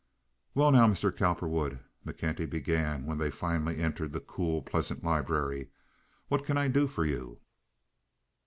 [0.55, 1.15] "Well now, Mr.
[1.15, 5.69] Cowperwood," McKenty began, when they finally entered the cool, pleasant library,
[6.27, 7.39] "what can I do for you?"